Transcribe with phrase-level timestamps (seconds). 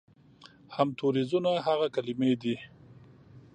[0.75, 2.55] همتوریزونه هغه کلمې دي